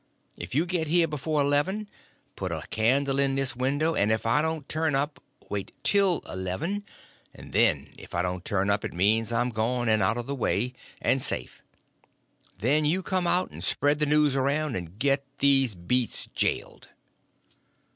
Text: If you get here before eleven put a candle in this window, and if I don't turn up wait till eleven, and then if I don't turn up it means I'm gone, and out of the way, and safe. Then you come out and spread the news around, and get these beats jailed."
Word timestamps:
If 0.35 0.55
you 0.55 0.65
get 0.65 0.87
here 0.87 1.07
before 1.07 1.41
eleven 1.41 1.87
put 2.35 2.51
a 2.51 2.63
candle 2.71 3.19
in 3.19 3.35
this 3.35 3.55
window, 3.55 3.93
and 3.93 4.11
if 4.11 4.25
I 4.25 4.41
don't 4.41 4.67
turn 4.67 4.95
up 4.95 5.21
wait 5.47 5.73
till 5.83 6.21
eleven, 6.27 6.85
and 7.35 7.53
then 7.53 7.93
if 7.99 8.15
I 8.15 8.23
don't 8.23 8.43
turn 8.43 8.71
up 8.71 8.83
it 8.83 8.93
means 8.95 9.31
I'm 9.31 9.51
gone, 9.51 9.87
and 9.87 10.01
out 10.01 10.17
of 10.17 10.25
the 10.25 10.33
way, 10.33 10.73
and 11.03 11.21
safe. 11.21 11.61
Then 12.57 12.83
you 12.83 13.03
come 13.03 13.27
out 13.27 13.51
and 13.51 13.63
spread 13.63 13.99
the 13.99 14.07
news 14.07 14.35
around, 14.35 14.75
and 14.75 14.97
get 14.97 15.23
these 15.37 15.75
beats 15.75 16.25
jailed." 16.33 16.87